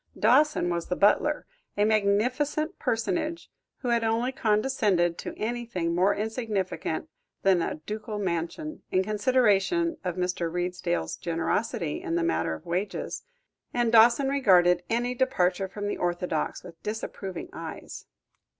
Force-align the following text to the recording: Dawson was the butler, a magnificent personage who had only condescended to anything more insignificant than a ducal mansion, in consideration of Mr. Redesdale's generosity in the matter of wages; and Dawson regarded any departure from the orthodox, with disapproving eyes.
Dawson 0.19 0.71
was 0.71 0.87
the 0.87 0.95
butler, 0.95 1.45
a 1.77 1.85
magnificent 1.85 2.79
personage 2.79 3.51
who 3.81 3.89
had 3.89 4.03
only 4.03 4.31
condescended 4.31 5.15
to 5.19 5.37
anything 5.37 5.93
more 5.93 6.15
insignificant 6.15 7.07
than 7.43 7.61
a 7.61 7.75
ducal 7.75 8.17
mansion, 8.17 8.81
in 8.91 9.03
consideration 9.03 9.97
of 10.03 10.15
Mr. 10.15 10.51
Redesdale's 10.51 11.17
generosity 11.17 12.01
in 12.01 12.15
the 12.15 12.23
matter 12.23 12.55
of 12.55 12.65
wages; 12.65 13.21
and 13.75 13.91
Dawson 13.91 14.27
regarded 14.27 14.81
any 14.89 15.13
departure 15.13 15.67
from 15.67 15.87
the 15.87 15.97
orthodox, 15.97 16.63
with 16.63 16.81
disapproving 16.81 17.47
eyes. 17.53 18.07